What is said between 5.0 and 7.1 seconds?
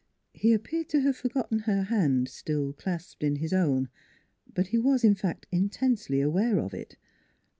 in fact intensely aware of it.